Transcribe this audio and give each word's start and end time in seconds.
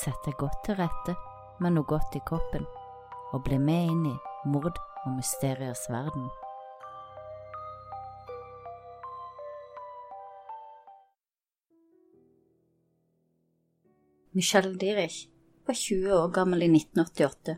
sett 0.00 0.20
deg 0.24 0.36
godt 0.40 0.62
til 0.64 0.78
rette 0.78 1.14
med 1.60 1.74
noe 1.74 1.84
godt 1.88 2.14
i 2.16 2.22
kroppen, 2.24 2.64
og 3.34 3.42
bli 3.44 3.58
med 3.60 3.90
inn 3.92 4.04
i 4.08 4.16
mord 4.48 4.78
og 5.04 5.16
mysteriers 5.16 5.82
verden. 5.92 6.28
Michelle 14.32 14.76
Dierich 14.78 15.26
var 15.66 15.74
20 15.74 16.12
år 16.14 16.28
gammel 16.32 16.62
i 16.62 16.70
1988. 16.70 17.56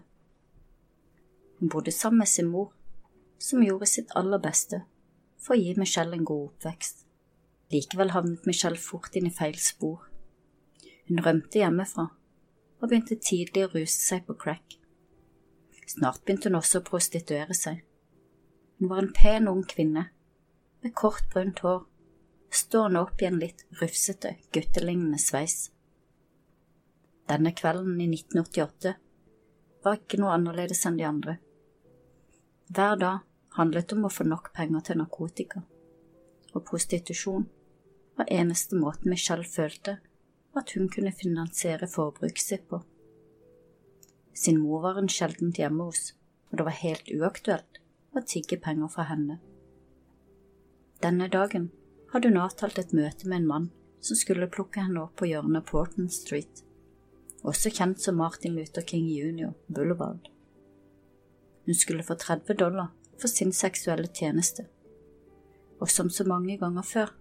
Hun 1.61 1.69
bodde 1.69 1.93
sammen 1.93 2.24
med 2.24 2.30
sin 2.33 2.48
mor, 2.48 2.73
som 3.38 3.62
gjorde 3.62 3.87
sitt 3.87 4.11
aller 4.19 4.41
beste 4.43 4.80
for 5.43 5.55
å 5.55 5.61
gi 5.61 5.77
Michelle 5.79 6.16
en 6.16 6.27
god 6.27 6.48
oppvekst. 6.48 7.05
Likevel 7.73 8.15
havnet 8.16 8.48
Michelle 8.48 8.80
fort 8.80 9.15
inn 9.19 9.29
i 9.29 9.34
feil 9.34 9.59
spor. 9.61 10.09
Hun 11.06 11.23
rømte 11.23 11.61
hjemmefra 11.61 12.09
og 12.82 12.91
begynte 12.91 13.16
tidlig 13.22 13.64
å 13.66 13.70
ruse 13.77 14.00
seg 14.02 14.27
på 14.27 14.34
crack. 14.38 14.77
Snart 15.86 16.24
begynte 16.24 16.50
hun 16.50 16.59
også 16.59 16.80
å 16.80 16.86
prostituere 16.86 17.55
seg. 17.55 17.82
Hun 18.78 18.91
var 18.91 19.05
en 19.05 19.14
pen 19.14 19.48
ung 19.50 19.62
kvinne 19.68 20.08
med 20.82 20.95
kort, 20.98 21.28
brunt 21.30 21.62
hår, 21.62 21.84
stående 22.50 23.05
opp 23.06 23.22
i 23.22 23.28
en 23.28 23.38
litt 23.38 23.62
rufsete, 23.80 24.34
guttelignende 24.52 25.20
sveis. 25.22 25.70
Denne 27.30 27.52
kvelden 27.55 28.00
i 28.02 28.08
1988 28.10 28.94
var 29.84 30.00
ikke 30.00 30.19
noe 30.19 30.34
annerledes 30.34 30.83
enn 30.88 30.98
de 30.98 31.06
andre. 31.06 31.36
Hver 32.72 32.98
dag 32.98 33.22
handlet 33.56 33.94
om 33.94 34.08
å 34.08 34.12
få 34.12 34.27
nok 34.27 34.50
penger 34.56 34.88
til 34.88 34.98
narkotika, 34.98 35.62
og 36.52 36.64
prostitusjon 36.66 37.46
var 38.19 38.33
eneste 38.33 38.78
måten 38.80 39.12
Michelle 39.12 39.46
følte 39.46 40.00
at 40.58 40.72
hun 40.77 40.89
kunne 40.89 41.12
finansiere 41.12 41.89
forbruket 41.89 42.45
sitt 42.45 42.67
på. 42.69 42.83
Sin 44.34 44.61
mor 44.61 44.83
var 44.83 44.98
hun 45.00 45.08
sjeldent 45.08 45.61
hjemme 45.61 45.89
hos, 45.89 46.12
og 46.50 46.58
det 46.58 46.67
var 46.69 46.81
helt 46.81 47.12
uaktuelt 47.12 47.81
å 48.12 48.25
tigge 48.27 48.58
penger 48.61 48.91
fra 48.92 49.06
henne. 49.08 49.39
Denne 51.03 51.28
dagen 51.33 51.70
hadde 52.12 52.28
hun 52.28 52.41
avtalt 52.41 52.78
et 52.78 52.92
møte 52.97 53.28
med 53.28 53.42
en 53.42 53.48
mann 53.48 53.70
som 54.03 54.19
skulle 54.19 54.50
plukke 54.50 54.83
henne 54.84 55.05
opp 55.05 55.17
på 55.20 55.28
hjørnet 55.30 55.67
Porton 55.69 56.11
Street, 56.12 56.64
også 57.42 57.73
kjent 57.75 58.03
som 58.03 58.19
Martin 58.20 58.56
Luther 58.58 58.84
King 58.86 59.08
Jr. 59.08 59.55
Boulevard. 59.69 60.28
Hun 61.67 61.78
skulle 61.78 62.05
få 62.05 62.17
30 62.19 62.58
dollar 62.58 62.92
for 63.19 63.30
sin 63.30 63.53
seksuelle 63.55 64.11
tjeneste, 64.11 64.67
og 65.80 65.91
som 65.91 66.11
så 66.11 66.27
mange 66.28 66.58
ganger 66.58 66.86
før 66.86 67.14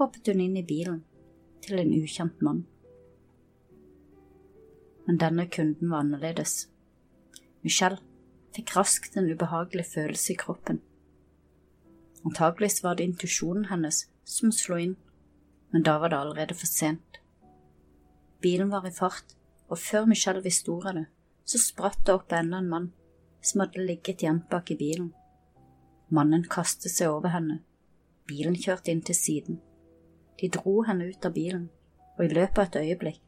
hoppet 0.00 0.32
hun 0.32 0.42
inn 0.42 0.58
i 0.58 0.66
bilen 0.66 1.02
til 1.62 1.80
en 1.80 1.92
ukjent 1.96 2.42
mann. 2.42 2.64
Men 5.06 5.18
denne 5.18 5.48
kunden 5.50 5.90
var 5.90 6.04
annerledes. 6.04 6.68
Michelle 7.62 8.00
fikk 8.54 8.74
raskt 8.76 9.16
en 9.16 9.30
ubehagelig 9.30 9.86
følelse 9.94 10.34
i 10.34 10.38
kroppen. 10.38 10.80
Antageligvis 12.26 12.82
var 12.84 12.98
det 12.98 13.08
intuisjonen 13.08 13.66
hennes 13.70 14.04
som 14.24 14.52
slo 14.54 14.78
inn, 14.78 14.96
men 15.72 15.82
da 15.82 15.96
var 15.98 16.12
det 16.12 16.20
allerede 16.20 16.54
for 16.54 16.70
sent. 16.70 17.18
Bilen 18.42 18.70
var 18.70 18.86
i 18.86 18.94
fart, 18.94 19.34
og 19.68 19.78
før 19.78 20.06
Michelle 20.06 20.42
visste 20.44 20.70
ordet 20.70 20.90
av 20.90 21.00
det, 21.00 21.06
så 21.44 21.58
spratt 21.58 22.04
det 22.06 22.14
opp 22.14 22.32
enda 22.36 22.60
en 22.60 22.70
mann 22.70 22.88
som 23.42 23.64
hadde 23.64 23.82
ligget 23.82 24.22
gjemt 24.22 24.48
bak 24.50 24.70
i 24.70 24.78
bilen. 24.78 25.10
Mannen 26.12 26.44
kastet 26.44 26.92
seg 26.92 27.10
over 27.10 27.32
henne. 27.32 27.62
Bilen 28.28 28.54
kjørte 28.58 28.92
inn 28.92 29.02
til 29.02 29.16
siden. 29.16 29.60
De 30.40 30.48
dro 30.48 30.82
henne 30.86 31.08
ut 31.10 31.26
av 31.26 31.34
bilen, 31.34 31.68
og 32.16 32.24
i 32.24 32.32
løpet 32.32 32.58
av 32.58 32.64
et 32.68 32.80
øyeblikk 32.82 33.20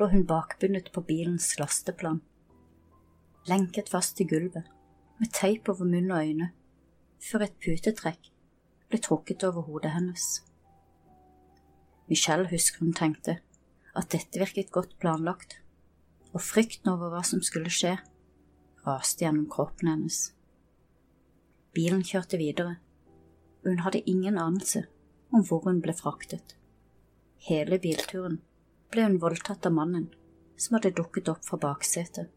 lå 0.00 0.08
hun 0.10 0.26
bakbundet 0.26 0.90
på 0.94 1.02
bilens 1.06 1.52
lasteplan, 1.60 2.20
lenket 3.50 3.90
fast 3.92 4.16
til 4.18 4.28
gulvet, 4.30 4.66
med 5.20 5.30
teip 5.34 5.68
over 5.70 5.86
munn 5.86 6.10
og 6.10 6.24
øyne, 6.26 6.50
før 7.22 7.46
et 7.46 7.58
putetrekk 7.62 8.30
ble 8.90 9.00
trukket 9.02 9.44
over 9.46 9.66
hodet 9.68 9.92
hennes. 9.94 10.24
Michelle 12.08 12.48
husker 12.50 12.82
hun 12.84 12.96
tenkte 12.96 13.38
at 13.94 14.10
dette 14.12 14.40
virket 14.40 14.72
godt 14.74 14.96
planlagt, 15.00 15.60
og 16.34 16.42
frykten 16.42 16.90
over 16.90 17.12
hva 17.12 17.22
som 17.22 17.42
skulle 17.46 17.70
skje, 17.70 17.94
raste 18.86 19.22
gjennom 19.24 19.46
kroppen 19.50 19.92
hennes. 19.92 20.32
Bilen 21.74 22.02
kjørte 22.06 22.38
videre, 22.38 22.76
og 23.62 23.70
hun 23.70 23.84
hadde 23.86 24.02
ingen 24.10 24.38
anelse 24.38 24.84
om 25.34 25.42
hvor 25.46 25.64
hun 25.66 25.80
ble 25.82 25.94
fraktet. 25.96 26.54
Hele 27.48 27.80
bilturen 27.82 28.38
ble 28.94 29.08
hun 29.08 29.18
voldtatt 29.22 29.66
av 29.66 29.74
mannen 29.74 30.06
som 30.56 30.76
hadde 30.76 30.94
dukket 30.94 31.28
opp 31.32 31.42
fra 31.44 31.58
baksetet. 31.60 32.30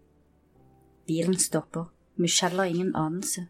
Bilen 1.07 1.37
stopper, 1.39 1.91
Michelle 2.17 2.63
har 2.63 2.71
ingen 2.73 2.95
anelse 2.97 3.45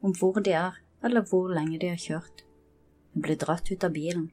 om 0.00 0.14
hvor 0.14 0.38
de 0.40 0.54
er 0.54 0.78
eller 1.04 1.26
hvor 1.26 1.50
lenge 1.52 1.80
de 1.82 1.90
har 1.90 2.00
kjørt. 2.00 2.44
Hun 3.12 3.24
ble 3.26 3.36
dratt 3.40 3.70
ut 3.72 3.84
av 3.84 3.92
bilen 3.96 4.30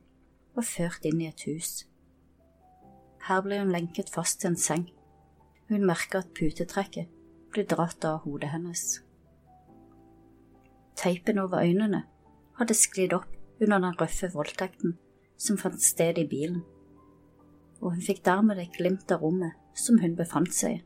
og 0.54 0.68
ført 0.70 1.06
inn 1.10 1.22
i 1.24 1.30
et 1.32 1.46
hus. 1.50 1.84
Her 3.28 3.42
ble 3.42 3.60
hun 3.62 3.74
lenket 3.74 4.12
fast 4.14 4.42
til 4.42 4.52
en 4.52 4.60
seng. 4.60 4.86
Hun 5.72 5.88
merka 5.88 6.22
at 6.22 6.34
putetrekket 6.38 7.10
ble 7.54 7.66
dratt 7.70 8.06
av 8.06 8.24
hodet 8.28 8.52
hennes. 8.54 8.84
Teipen 11.00 11.40
over 11.42 11.64
øynene 11.64 12.04
hadde 12.60 12.78
sklidd 12.78 13.16
opp 13.18 13.33
under 13.64 13.80
den 13.80 13.98
røffe 14.00 14.30
voldtekten 14.34 14.98
som 15.40 15.58
fant 15.60 15.82
sted 15.82 16.20
i 16.20 16.28
bilen, 16.30 16.62
og 17.82 17.96
hun 17.96 18.04
fikk 18.04 18.24
dermed 18.26 18.62
et 18.62 18.76
glimt 18.78 19.12
av 19.12 19.24
rommet 19.24 19.58
som 19.78 20.00
hun 20.00 20.16
befant 20.16 20.54
seg 20.56 20.78
i. 20.78 20.84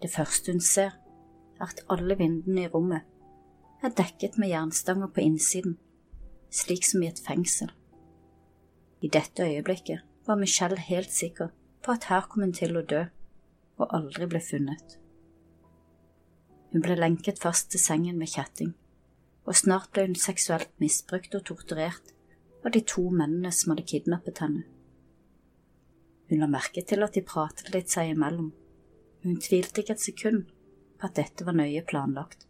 Det 0.00 0.10
første 0.12 0.52
hun 0.54 0.62
ser, 0.64 0.94
er 1.60 1.68
at 1.68 1.82
alle 1.92 2.16
vinduene 2.16 2.64
i 2.64 2.72
rommet 2.72 3.06
er 3.84 3.94
dekket 3.96 4.38
med 4.40 4.52
jernstanger 4.52 5.10
på 5.12 5.24
innsiden, 5.24 5.76
slik 6.50 6.86
som 6.86 7.02
i 7.02 7.10
et 7.10 7.20
fengsel. 7.24 7.70
I 9.00 9.08
dette 9.08 9.44
øyeblikket 9.46 10.04
var 10.26 10.40
Michelle 10.40 10.78
helt 10.78 11.12
sikker 11.12 11.52
på 11.84 11.92
at 11.96 12.08
her 12.12 12.26
kom 12.28 12.44
hun 12.44 12.56
til 12.56 12.76
å 12.76 12.84
dø, 12.84 13.06
og 13.80 13.94
aldri 13.96 14.28
ble 14.28 14.40
funnet. 14.44 14.98
Hun 16.72 16.84
ble 16.84 16.98
lenket 16.98 17.40
fast 17.40 17.70
til 17.72 17.80
sengen 17.82 18.20
med 18.20 18.28
kjetting 18.30 18.74
og 19.50 19.56
snart 19.58 19.90
ble 19.90 20.04
hun 20.06 20.14
seksuelt 20.14 20.70
misbrukt 20.78 21.34
og 21.34 21.42
torturert 21.48 22.12
av 22.62 22.70
de 22.76 22.84
to 22.86 23.08
mennene 23.10 23.50
som 23.50 23.72
hadde 23.72 23.88
kidnappet 23.90 24.38
henne. 24.44 24.62
Hun 26.30 26.44
la 26.44 26.46
merke 26.46 26.84
til 26.86 27.02
at 27.02 27.16
de 27.16 27.24
pratet 27.26 27.72
litt 27.74 27.90
seg 27.90 28.12
imellom, 28.12 28.52
og 28.52 29.26
hun 29.26 29.40
tvilte 29.42 29.82
ikke 29.82 29.96
et 29.96 30.04
sekund 30.04 30.44
på 31.00 31.08
at 31.08 31.18
dette 31.18 31.46
var 31.48 31.58
nøye 31.58 31.82
planlagt. 31.82 32.46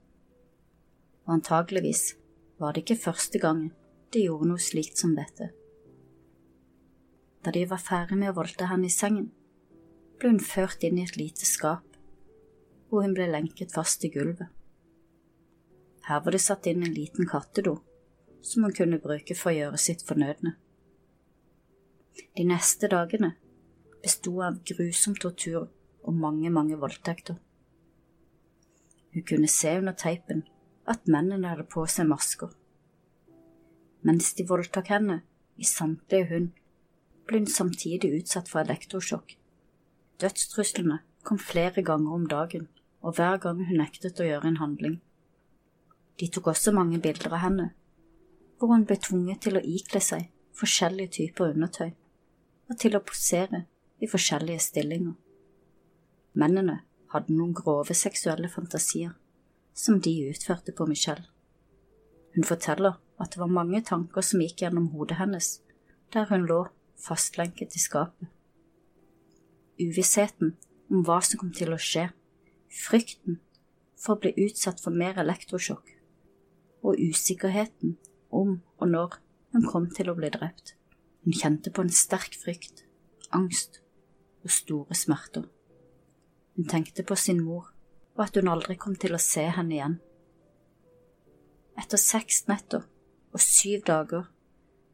Og 1.24 1.38
antageligvis 1.38 2.04
var 2.60 2.76
det 2.76 2.84
ikke 2.84 3.00
første 3.06 3.40
gangen 3.40 3.72
de 4.12 4.26
gjorde 4.26 4.50
noe 4.50 4.60
slikt 4.60 5.00
som 5.00 5.16
dette. 5.16 5.54
Da 7.40 7.56
de 7.56 7.64
var 7.70 7.80
ferdig 7.80 8.20
med 8.20 8.34
å 8.34 8.36
voldte 8.42 8.68
henne 8.68 8.90
i 8.90 8.92
sengen, 8.92 9.30
ble 10.20 10.34
hun 10.34 10.44
ført 10.44 10.84
inn 10.84 11.00
i 11.00 11.06
et 11.08 11.16
lite 11.16 11.48
skap, 11.48 11.86
hvor 12.90 13.06
hun 13.06 13.16
ble 13.16 13.30
lenket 13.32 13.72
fast 13.72 14.04
i 14.04 14.12
gulvet. 14.12 14.50
Her 16.08 16.22
var 16.24 16.34
det 16.34 16.42
satt 16.42 16.66
inn 16.70 16.82
en 16.84 16.94
liten 16.96 17.28
kattedo 17.28 17.78
som 18.42 18.64
hun 18.64 18.74
kunne 18.76 19.00
bruke 19.02 19.36
for 19.36 19.52
å 19.52 19.56
gjøre 19.56 19.80
sitt 19.80 20.02
fornødne. 20.08 20.54
De 22.36 22.46
neste 22.46 22.88
dagene 22.90 23.34
besto 24.00 24.32
av 24.44 24.62
grusom 24.66 25.16
tortur 25.20 25.66
og 25.66 26.16
mange, 26.16 26.50
mange 26.50 26.78
voldtekter. 26.80 27.36
Hun 29.12 29.26
kunne 29.26 29.50
se 29.50 29.74
under 29.78 29.96
teipen 29.98 30.44
at 30.88 31.10
mennene 31.10 31.50
hadde 31.52 31.68
på 31.70 31.84
seg 31.90 32.08
masker. 32.08 32.54
Mens 34.06 34.32
de 34.38 34.46
voldtok 34.48 34.88
henne 34.94 35.20
i 35.60 35.66
samtlige 35.68 36.30
hund, 36.30 36.50
ble 37.28 37.42
hun 37.42 37.50
samtidig 37.50 38.14
utsatt 38.22 38.48
for 38.48 38.64
elektrosjokk. 38.64 39.36
Dødstruslene 40.22 41.00
kom 41.22 41.38
flere 41.38 41.84
ganger 41.84 42.16
om 42.16 42.26
dagen, 42.28 42.68
og 43.04 43.18
hver 43.18 43.38
gang 43.42 43.60
hun 43.68 43.80
nektet 43.82 44.20
å 44.20 44.26
gjøre 44.26 44.48
en 44.48 44.60
handling. 44.62 44.96
De 46.20 46.28
tok 46.28 46.50
også 46.52 46.72
mange 46.76 47.00
bilder 47.00 47.32
av 47.32 47.40
henne, 47.40 47.70
hvor 48.58 48.74
hun 48.74 48.84
ble 48.84 48.98
tvunget 49.00 49.40
til 49.46 49.56
å 49.56 49.64
ikle 49.64 50.02
seg 50.04 50.26
forskjellige 50.60 51.14
typer 51.16 51.54
undertøy 51.54 51.94
og 52.70 52.76
til 52.78 52.96
å 52.96 53.02
posere 53.02 53.62
i 54.04 54.08
forskjellige 54.10 54.60
stillinger. 54.66 55.14
Mennene 56.36 56.82
hadde 57.14 57.34
noen 57.34 57.54
grove 57.56 57.96
seksuelle 57.96 58.50
fantasier 58.52 59.14
som 59.74 59.96
de 60.04 60.12
utførte 60.28 60.74
på 60.76 60.86
Michelle. 60.86 61.24
Hun 62.34 62.44
forteller 62.46 62.98
at 63.20 63.32
det 63.32 63.40
var 63.40 63.52
mange 63.52 63.80
tanker 63.88 64.24
som 64.24 64.42
gikk 64.44 64.62
gjennom 64.62 64.90
hodet 64.92 65.18
hennes 65.18 65.48
der 66.12 66.28
hun 66.30 66.44
lå 66.50 66.60
fastlenket 67.00 67.74
i 67.74 67.80
skapet. 67.80 68.28
Uvissheten 69.80 70.52
om 70.90 71.06
hva 71.06 71.20
som 71.24 71.40
kom 71.40 71.54
til 71.56 71.72
å 71.72 71.80
skje, 71.80 72.10
frykten 72.68 73.40
for 73.96 74.18
å 74.18 74.20
bli 74.20 74.34
utsatt 74.44 74.82
for 74.84 74.94
mer 74.94 75.18
elektrosjokk 75.22 75.96
og 76.82 76.98
usikkerheten 76.98 77.96
om 78.30 78.60
og 78.78 78.88
når 78.88 79.18
hun 79.52 79.66
kom 79.66 79.88
til 79.90 80.10
å 80.10 80.16
bli 80.18 80.30
drept. 80.32 80.74
Hun 81.24 81.36
kjente 81.36 81.72
på 81.74 81.84
en 81.84 81.92
sterk 81.92 82.36
frykt, 82.40 82.84
angst 83.36 83.80
og 84.44 84.54
store 84.54 84.96
smerter. 84.96 85.44
Hun 86.56 86.68
tenkte 86.70 87.04
på 87.06 87.16
sin 87.18 87.42
mor 87.44 87.72
og 88.16 88.26
at 88.26 88.36
hun 88.36 88.50
aldri 88.52 88.76
kom 88.80 88.96
til 89.00 89.14
å 89.16 89.22
se 89.22 89.46
henne 89.56 89.76
igjen. 89.76 89.96
Etter 91.80 92.00
seks 92.00 92.44
netter 92.50 92.84
og 93.32 93.42
syv 93.44 93.84
dager 93.88 94.28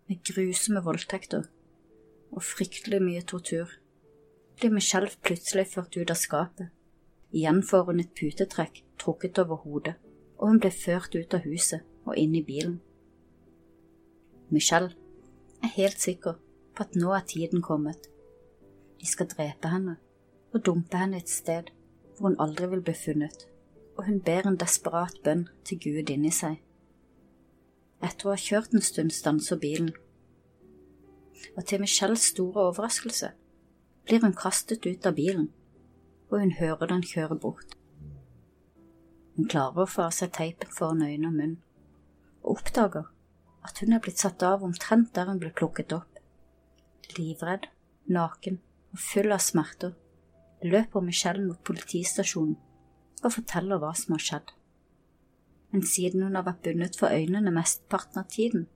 med 0.06 0.22
grusomme 0.26 0.82
voldtekter 0.84 1.48
og 2.30 2.44
fryktelig 2.44 3.00
mye 3.02 3.24
tortur 3.26 3.72
blir 4.56 4.72
Michelle 4.72 5.10
plutselig 5.24 5.66
ført 5.72 5.96
ut 5.96 6.12
av 6.12 6.18
skapet. 6.20 6.68
Igjen 7.34 7.62
får 7.66 7.90
hun 7.90 8.00
et 8.00 8.14
putetrekk 8.16 8.82
trukket 9.00 9.40
over 9.42 9.60
hodet, 9.64 9.96
og 10.38 10.50
hun 10.50 10.60
ble 10.60 10.70
ført 10.70 11.14
ut 11.16 11.34
av 11.34 11.46
huset 11.46 11.84
og 12.06 12.16
inn 12.20 12.34
i 12.36 12.44
bilen. 12.44 12.78
Michelle 14.52 14.92
er 15.64 15.72
helt 15.74 16.00
sikker 16.00 16.36
på 16.76 16.84
at 16.84 16.96
nå 16.98 17.12
er 17.16 17.24
tiden 17.26 17.64
kommet. 17.64 18.08
De 19.00 19.08
skal 19.08 19.30
drepe 19.32 19.72
henne 19.72 19.96
og 20.54 20.62
dumpe 20.66 21.00
henne 21.00 21.20
et 21.20 21.32
sted 21.32 21.72
hvor 22.16 22.30
hun 22.30 22.40
aldri 22.40 22.68
vil 22.72 22.84
bli 22.84 22.94
funnet, 22.96 23.46
og 23.96 24.06
hun 24.06 24.20
ber 24.24 24.46
en 24.48 24.56
desperat 24.60 25.18
bønn 25.24 25.48
til 25.68 25.80
Gud 25.82 26.12
inni 26.12 26.32
seg. 26.32 26.60
Etter 28.04 28.28
å 28.28 28.34
ha 28.34 28.40
kjørt 28.40 28.76
en 28.76 28.84
stund 28.84 29.12
stanser 29.12 29.60
bilen, 29.60 29.92
og 31.56 31.64
til 31.68 31.82
Michelles 31.82 32.30
store 32.32 32.70
overraskelse 32.70 33.32
blir 34.08 34.24
hun 34.24 34.36
kastet 34.36 34.86
ut 34.86 35.06
av 35.08 35.16
bilen, 35.16 35.50
og 36.30 36.40
hun 36.40 36.56
hører 36.56 36.92
den 36.92 37.04
kjøre 37.04 37.36
bort. 37.40 37.75
Hun 39.36 39.48
klarer 39.52 39.84
å 39.84 39.90
få 39.90 40.06
av 40.06 40.14
seg 40.16 40.32
teipen 40.32 40.72
foran 40.72 41.04
øyne 41.04 41.28
og 41.28 41.36
munn, 41.36 41.56
og 42.42 42.58
oppdager 42.58 43.10
at 43.66 43.82
hun 43.82 43.92
er 43.92 44.00
blitt 44.00 44.22
satt 44.22 44.42
av 44.46 44.64
omtrent 44.64 45.12
der 45.16 45.28
hun 45.28 45.40
ble 45.42 45.50
plukket 45.52 45.92
opp. 45.92 46.20
Livredd, 47.18 47.66
naken 48.08 48.60
og 48.94 49.02
full 49.02 49.34
av 49.34 49.42
smerter 49.44 49.92
løper 50.64 51.04
Michelle 51.04 51.44
mot 51.44 51.60
politistasjonen 51.68 52.56
og 53.24 53.34
forteller 53.34 53.80
hva 53.82 53.92
som 53.98 54.16
har 54.16 54.24
skjedd. 54.24 54.50
Men 55.72 55.84
siden 55.84 56.24
hun 56.24 56.36
har 56.38 56.46
vært 56.46 56.64
bundet 56.64 56.96
for 56.96 57.12
øynene 57.12 57.52
mesteparten 57.52 58.22
av 58.22 58.30
tiden, 58.32 58.68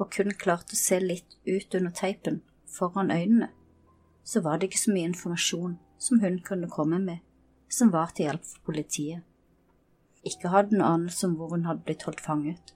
og 0.00 0.10
kun 0.14 0.32
klarte 0.34 0.74
å 0.74 0.80
se 0.80 0.98
litt 0.98 1.36
ut 1.46 1.74
under 1.78 1.92
teipen 1.94 2.40
foran 2.66 3.12
øynene, 3.14 3.52
så 4.24 4.40
var 4.42 4.58
det 4.58 4.70
ikke 4.70 4.86
så 4.86 4.94
mye 4.94 5.10
informasjon 5.12 5.76
som 6.02 6.22
hun 6.22 6.40
kunne 6.42 6.70
komme 6.70 6.98
med 7.02 7.20
som 7.72 7.92
var 7.92 8.10
til 8.12 8.28
hjelp 8.28 8.44
for 8.44 8.72
politiet. 8.72 9.22
Ikke 10.26 10.52
hadde 10.52 10.76
noen 10.76 10.86
anelse 10.88 11.26
om 11.26 11.34
hvor 11.38 11.50
hun 11.54 11.66
hadde 11.66 11.82
blitt 11.86 12.04
holdt 12.06 12.22
fanget, 12.22 12.74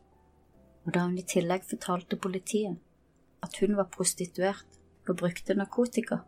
og 0.85 0.95
da 0.95 1.05
hun 1.07 1.19
i 1.19 1.27
tillegg 1.27 1.67
fortalte 1.71 2.19
politiet 2.19 2.79
at 3.45 3.59
hun 3.63 3.77
var 3.79 3.91
prostituert 3.93 4.81
og 5.07 5.19
brukte 5.21 5.55
narkotika, 5.55 6.23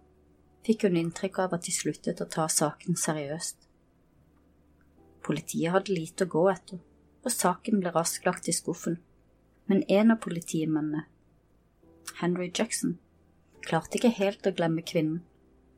fikk 0.66 0.86
hun 0.86 0.98
inntrykk 1.00 1.40
av 1.44 1.56
at 1.56 1.66
de 1.66 1.74
sluttet 1.74 2.22
å 2.22 2.28
ta 2.30 2.46
saken 2.52 2.98
seriøst. 2.98 3.66
Politiet 5.26 5.74
hadde 5.74 5.96
lite 5.96 6.26
å 6.26 6.32
gå 6.34 6.44
etter, 6.52 6.80
og 7.24 7.34
saken 7.34 7.82
ble 7.82 7.92
raskt 7.94 8.26
lagt 8.28 8.48
i 8.48 8.54
skuffen, 8.54 9.00
men 9.66 9.82
en 9.90 10.14
av 10.14 10.22
politimennene, 10.24 11.04
Henry 12.22 12.48
Jackson, 12.48 12.96
klarte 13.66 13.98
ikke 13.98 14.14
helt 14.16 14.46
å 14.46 14.54
glemme 14.54 14.86
kvinnen 14.86 15.24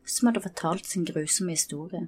som 0.04 0.28
hadde 0.28 0.44
fortalt 0.44 0.86
sin 0.86 1.06
grusomme 1.08 1.56
historie. 1.56 2.06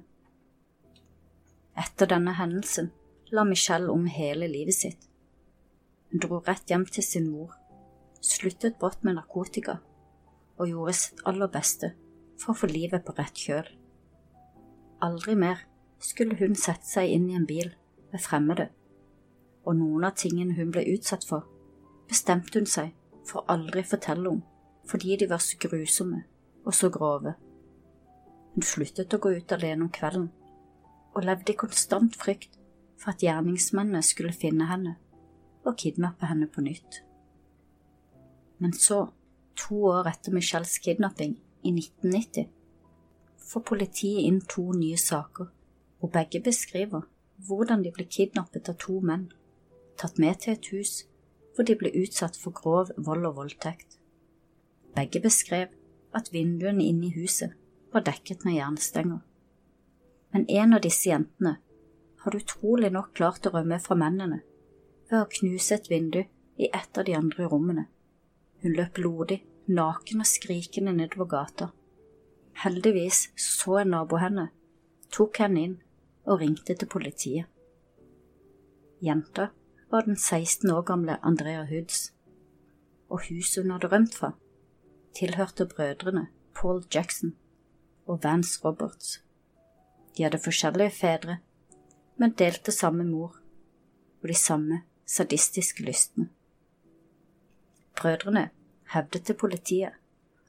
Etter 1.79 2.09
denne 2.09 2.35
hendelsen 2.37 2.91
la 3.33 3.43
Michelle 3.43 3.89
om 3.89 4.05
hele 4.05 4.47
livet 4.47 4.75
sitt. 4.75 5.09
Hun 6.11 6.21
dro 6.21 6.37
rett 6.45 6.69
hjem 6.69 6.85
til 6.85 7.05
sin 7.05 7.31
mor, 7.31 7.55
sluttet 8.21 8.77
brått 8.77 9.01
med 9.01 9.17
narkotika 9.17 9.79
og 10.61 10.69
gjorde 10.69 10.93
sitt 10.99 11.23
aller 11.25 11.49
beste 11.49 11.89
for 12.37 12.53
å 12.53 12.59
få 12.59 12.69
livet 12.69 13.01
på 13.07 13.15
rett 13.17 13.41
kjøl. 13.45 13.65
Aldri 15.01 15.33
mer 15.39 15.65
skulle 15.97 16.37
hun 16.37 16.53
sette 16.53 16.85
seg 16.85 17.09
inn 17.09 17.25
i 17.31 17.39
en 17.39 17.49
bil 17.49 17.73
med 18.13 18.21
fremmede, 18.21 18.69
og 19.65 19.79
noen 19.81 20.05
av 20.05 20.13
tingene 20.21 20.53
hun 20.59 20.69
ble 20.75 20.85
utsatt 20.93 21.25
for, 21.25 21.49
bestemte 22.05 22.61
hun 22.61 22.69
seg 22.69 22.93
for 23.25 23.49
aldri 23.49 23.85
fortelle 23.87 24.29
om 24.29 24.43
fordi 24.83 25.15
de 25.15 25.29
var 25.31 25.39
så 25.39 25.55
grusomme 25.63 26.25
og 26.67 26.73
så 26.75 26.89
grove. 26.91 27.33
Hun 28.53 28.65
sluttet 28.67 29.15
å 29.15 29.19
gå 29.23 29.31
ut 29.39 29.53
alene 29.55 29.87
om 29.87 29.91
kvelden, 29.95 30.27
og 31.15 31.23
levde 31.23 31.53
i 31.53 31.57
konstant 31.57 32.17
frykt 32.19 32.59
for 33.03 33.11
at 33.11 33.23
gjerningsmennene 33.23 34.01
skulle 34.05 34.31
finne 34.31 34.69
henne 34.69 34.95
og 35.67 35.75
kidnappe 35.79 36.27
henne 36.29 36.47
på 36.47 36.63
nytt. 36.63 37.01
Men 38.63 38.73
så, 38.73 39.09
to 39.59 39.79
år 39.91 40.07
etter 40.07 40.31
Michelles 40.31 40.77
kidnapping, 40.79 41.35
i 41.63 41.71
1990 41.71 42.47
får 43.43 43.63
politiet 43.67 44.23
inn 44.27 44.39
to 44.47 44.69
nye 44.75 44.97
saker, 44.99 45.49
hvor 45.99 46.11
begge 46.11 46.39
beskriver 46.43 47.05
hvordan 47.47 47.83
de 47.83 47.91
ble 47.91 48.05
kidnappet 48.07 48.69
av 48.71 48.79
to 48.79 48.99
menn, 49.03 49.27
tatt 49.99 50.19
med 50.19 50.39
til 50.43 50.55
et 50.55 50.69
hus 50.71 51.03
hvor 51.53 51.67
de 51.67 51.75
ble 51.77 51.91
utsatt 52.01 52.39
for 52.39 52.55
grov 52.55 52.91
vold 52.97 53.27
og 53.29 53.37
voldtekt. 53.41 53.99
Begge 54.95 55.21
beskrev 55.21 55.73
at 56.15 56.31
vinduene 56.33 56.85
inne 56.85 57.09
i 57.09 57.15
huset 57.15 57.53
var 57.93 58.05
dekket 58.07 58.45
med 58.45 58.57
jernstenger. 58.57 59.21
Men 60.33 60.47
en 60.49 60.73
av 60.73 60.81
disse 60.81 61.09
jentene 61.09 61.57
hadde 62.23 62.41
utrolig 62.43 62.91
nok 62.93 63.13
klart 63.17 63.47
å 63.47 63.53
rømme 63.53 63.79
fra 63.83 63.97
mennene 63.99 64.41
ved 65.09 65.19
å 65.19 65.29
knuse 65.37 65.75
et 65.75 65.89
vindu 65.91 66.23
i 66.23 66.69
et 66.69 66.97
av 66.97 67.05
de 67.07 67.15
andre 67.17 67.47
rommene. 67.51 67.87
Hun 68.63 68.75
løp 68.77 68.95
blodig 68.99 69.41
naken 69.67 70.23
og 70.23 70.29
skrikende 70.29 70.93
nedover 70.95 71.29
gata. 71.35 71.69
Heldigvis 72.63 73.27
så 73.39 73.79
en 73.81 73.93
nabo 73.95 74.19
henne, 74.21 74.49
tok 75.11 75.41
henne 75.43 75.65
inn 75.67 75.75
og 76.25 76.39
ringte 76.41 76.75
til 76.77 76.89
politiet. 76.89 77.49
Jenta 79.03 79.49
var 79.91 80.07
den 80.07 80.15
16 80.15 80.71
år 80.71 80.85
gamle 80.87 81.17
Andrea 81.21 81.65
Hoods, 81.67 82.13
og 83.09 83.25
huset 83.27 83.63
hun 83.63 83.73
hadde 83.75 83.91
rømt 83.91 84.15
fra, 84.15 84.31
tilhørte 85.13 85.67
brødrene 85.69 86.27
Paul 86.55 86.83
Jackson 86.93 87.35
og 88.07 88.23
Vance 88.23 88.61
Roberts. 88.63 89.19
De 90.17 90.23
hadde 90.23 90.39
forskjellige 90.39 90.95
fedre, 90.95 91.37
men 92.23 92.31
delte 92.39 92.71
samme 92.71 93.03
mor 93.03 93.33
og 94.21 94.29
de 94.31 94.35
samme 94.39 94.77
sadistiske 95.13 95.83
lystene. 95.83 96.29
Brødrene 97.99 98.45
hevdet 98.93 99.25
til 99.27 99.35
politiet 99.41 99.97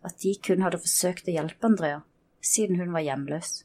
at 0.06 0.20
de 0.22 0.36
kun 0.46 0.62
hadde 0.62 0.78
forsøkt 0.84 1.26
å 1.26 1.34
hjelpe 1.34 1.66
Andrea 1.66 1.98
siden 2.52 2.78
hun 2.78 2.94
var 2.94 3.02
hjemløs. 3.02 3.64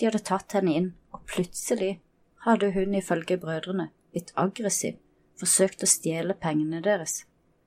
De 0.00 0.08
hadde 0.08 0.24
tatt 0.24 0.56
henne 0.56 0.78
inn, 0.78 0.90
og 1.12 1.28
plutselig 1.28 1.98
hadde 2.46 2.72
hun 2.72 2.96
ifølge 2.96 3.36
brødrene 3.44 3.90
blitt 4.14 4.32
aggressiv, 4.40 4.96
forsøkt 5.36 5.84
å 5.84 5.90
stjele 5.90 6.40
pengene 6.40 6.80
deres, 6.80 7.26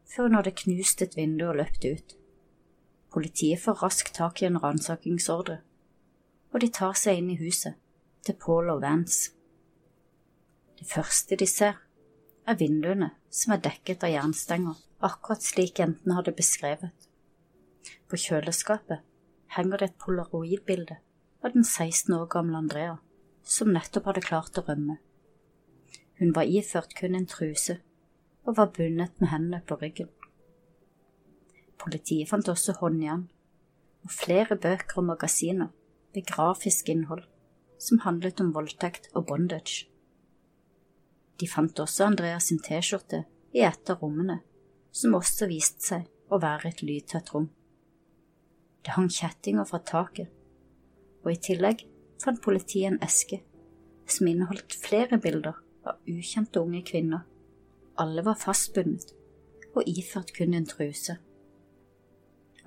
før 0.10 0.32
hun 0.32 0.42
hadde 0.42 0.58
knust 0.64 1.06
et 1.06 1.18
vindu 1.20 1.46
og 1.52 1.60
løpt 1.62 1.86
ut. 1.86 2.18
Politiet 3.14 3.62
får 3.62 3.84
raskt 3.86 4.16
tak 4.18 4.42
i 4.42 4.50
en 4.50 4.58
ransakingsordre, 4.64 5.62
og 6.50 6.64
de 6.64 6.74
tar 6.74 6.98
seg 6.98 7.22
inn 7.22 7.36
i 7.36 7.44
huset 7.44 7.78
til 8.26 8.38
Paul 8.42 8.70
og 8.70 8.82
Vance. 8.82 9.32
Det 10.80 10.88
første 10.88 11.36
de 11.36 11.48
ser, 11.50 11.78
er 12.48 12.56
vinduene 12.56 13.12
som 13.30 13.54
er 13.54 13.64
dekket 13.64 14.06
av 14.08 14.14
jernstenger 14.14 14.78
akkurat 15.04 15.44
slik 15.44 15.80
jentene 15.82 16.16
hadde 16.18 16.34
beskrevet. 16.38 17.08
På 18.08 18.20
kjøleskapet 18.20 19.04
henger 19.58 19.82
det 19.82 19.90
et 19.92 20.00
polaroidbilde 20.02 20.98
av 21.44 21.54
den 21.54 21.66
16 21.66 22.14
år 22.16 22.26
gamle 22.32 22.58
Andrea, 22.58 22.98
som 23.44 23.74
nettopp 23.74 24.10
hadde 24.10 24.26
klart 24.26 24.58
å 24.60 24.66
rømme. 24.68 24.98
Hun 26.20 26.34
var 26.34 26.50
iført 26.50 26.96
kun 26.98 27.16
en 27.16 27.30
truse 27.30 27.80
og 28.48 28.58
var 28.58 28.72
bundet 28.74 29.20
med 29.22 29.32
hendene 29.34 29.62
på 29.68 29.78
ryggen. 29.82 30.10
Politiet 31.78 32.30
fant 32.30 32.48
også 32.50 32.78
håndjern 32.80 33.28
og 34.08 34.14
flere 34.14 34.58
bøker 34.58 35.02
og 35.02 35.10
magasiner 35.12 35.70
med 36.16 36.26
grafisk 36.26 36.90
innhold 36.90 37.28
som 37.80 38.02
handlet 38.04 38.42
om 38.42 38.54
voldtekt 38.56 39.10
og 39.14 39.28
bondage. 39.30 39.88
De 41.38 41.48
fant 41.50 41.80
også 41.80 42.08
Andreas 42.08 42.50
sin 42.50 42.62
T-skjorte 42.64 43.24
i 43.54 43.62
et 43.66 43.92
av 43.92 44.02
rommene 44.02 44.40
som 44.96 45.16
også 45.18 45.50
viste 45.52 45.84
seg 45.92 46.34
å 46.34 46.40
være 46.42 46.72
et 46.72 46.82
lydtett 46.82 47.30
rom. 47.34 47.52
Det 48.82 48.96
hang 48.96 49.10
kjettinger 49.12 49.68
fra 49.68 49.80
taket, 49.84 50.32
og 51.24 51.32
i 51.34 51.40
tillegg 51.50 51.84
fant 52.24 52.42
politiet 52.42 52.90
en 52.90 53.02
eske 53.06 53.42
som 54.08 54.30
inneholdt 54.30 54.74
flere 54.80 55.20
bilder 55.22 55.60
av 55.88 56.00
ukjente 56.10 56.62
unge 56.64 56.82
kvinner. 56.88 57.26
Alle 58.00 58.24
var 58.26 58.40
fastbundet 58.40 59.14
og 59.76 59.86
iført 59.86 60.34
kun 60.34 60.56
en 60.58 60.66
truse. 60.66 61.18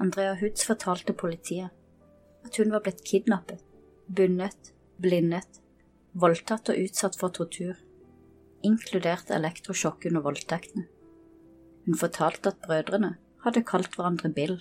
Andrea 0.01 0.37
Hoods 0.41 0.65
fortalte 0.65 1.17
politiet 1.17 1.73
at 2.47 2.57
hun 2.57 2.71
var 2.73 2.85
blitt 2.85 3.03
kidnappet, 3.05 3.61
bundet, 4.07 4.73
blindet, 5.01 5.61
voldtatt 6.13 6.73
og 6.73 6.81
utsatt 6.85 7.17
for 7.19 7.33
tortur, 7.35 7.77
inkludert 8.67 9.31
elektrosjokk 9.33 10.07
under 10.11 10.25
voldtektene. 10.25 10.87
Hun 11.87 11.99
fortalte 11.99 12.53
at 12.53 12.61
brødrene 12.65 13.15
hadde 13.45 13.65
kalt 13.67 13.95
hverandre 13.97 14.31
Bill. 14.37 14.59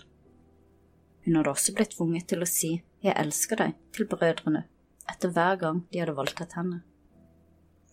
Hun 1.25 1.35
hadde 1.35 1.51
også 1.51 1.75
blitt 1.75 1.95
tvunget 1.97 2.29
til 2.31 2.45
å 2.45 2.49
si 2.49 2.71
jeg 3.03 3.15
elsker 3.15 3.59
deg 3.59 3.75
til 3.95 4.07
brødrene 4.11 4.65
etter 5.09 5.31
hver 5.33 5.57
gang 5.59 5.81
de 5.91 6.01
hadde 6.01 6.15
voldtatt 6.15 6.55
henne. 6.59 6.81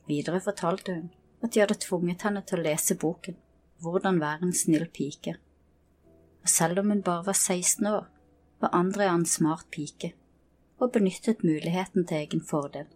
Videre 0.07 0.41
fortalte 0.43 0.95
hun 0.95 1.09
at 1.43 1.53
de 1.53 1.63
hadde 1.63 1.79
tvunget 1.83 2.23
henne 2.27 2.43
til 2.47 2.61
å 2.61 2.67
lese 2.69 2.99
boken 3.01 3.41
Hvordan 3.85 4.23
være 4.23 4.47
en 4.47 4.55
snill 4.57 4.87
pike. 4.89 5.35
Og 6.41 6.49
selv 6.49 6.81
om 6.81 6.95
hun 6.95 7.03
bare 7.05 7.27
var 7.27 7.37
16 7.37 7.85
år, 7.91 8.07
var 8.63 8.73
Andrea 8.73 9.13
en 9.13 9.27
smart 9.29 9.67
pike 9.75 10.15
og 10.79 10.93
benyttet 10.93 11.45
muligheten 11.45 12.07
til 12.07 12.17
egen 12.17 12.43
fordel. 12.45 12.87